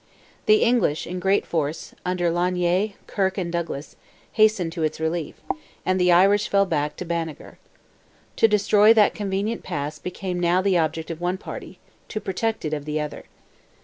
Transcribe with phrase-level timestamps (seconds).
[0.47, 3.95] The English, in great force, under Lanier, Kirke, and Douglas,
[4.31, 5.35] hastened to its relief,
[5.85, 7.59] and the Irish fell back to Banagher.
[8.37, 11.77] To destroy "that convenient pass" became now the object of one party,
[12.09, 13.25] to protect it, of the other.